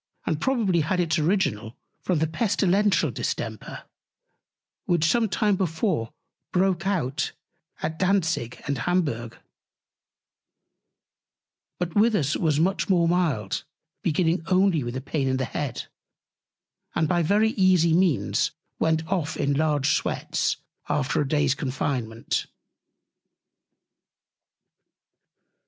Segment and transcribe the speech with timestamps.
[0.25, 3.83] and probably had its Original from the Pestilential Distemper,
[4.85, 6.11] which some time before
[6.51, 7.33] broke out
[7.83, 9.37] at Dantzick and Hamburgh:
[11.77, 13.63] But with us was much more mild,
[14.01, 15.85] beginning only with a Pain in the Head,
[16.95, 18.49] and by very easy Means
[18.79, 20.57] went off in large Sweats,
[20.89, 22.47] after a Day's Confinement.